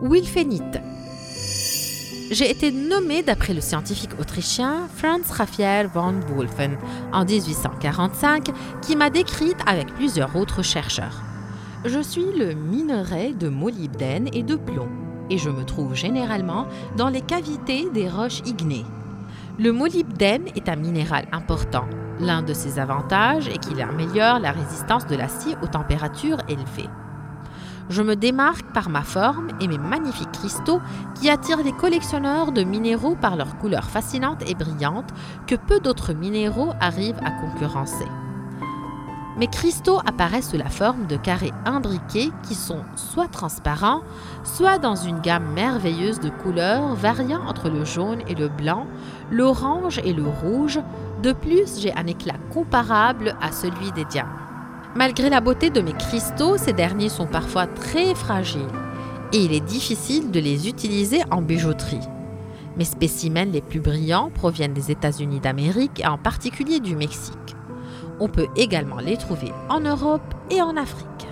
[0.00, 0.80] Wilfenite.
[2.30, 6.76] J'ai été nommée d'après le scientifique autrichien Franz Raphael von Wolfen
[7.12, 8.50] en 1845
[8.80, 11.22] qui m'a décrite avec plusieurs autres chercheurs.
[11.84, 14.88] Je suis le minerai de molybdène et de plomb
[15.30, 18.86] et je me trouve généralement dans les cavités des roches ignées.
[19.58, 21.86] Le molybdène est un minéral important.
[22.20, 26.88] L'un de ses avantages est qu'il améliore la résistance de l'acier aux températures élevées.
[27.90, 30.80] Je me démarque par ma forme et mes magnifiques cristaux
[31.14, 35.08] qui attirent les collectionneurs de minéraux par leur couleur fascinante et brillante
[35.46, 38.06] que peu d'autres minéraux arrivent à concurrencer.
[39.38, 44.02] Mes cristaux apparaissent sous la forme de carrés imbriqués qui sont soit transparents,
[44.42, 48.86] soit dans une gamme merveilleuse de couleurs variant entre le jaune et le blanc,
[49.30, 50.80] l'orange et le rouge.
[51.22, 54.47] De plus, j'ai un éclat comparable à celui des diamants.
[54.94, 58.62] Malgré la beauté de mes cristaux, ces derniers sont parfois très fragiles
[59.32, 62.00] et il est difficile de les utiliser en bijouterie.
[62.76, 67.56] Mes spécimens les plus brillants proviennent des États-Unis d'Amérique et en particulier du Mexique.
[68.20, 71.27] On peut également les trouver en Europe et en Afrique.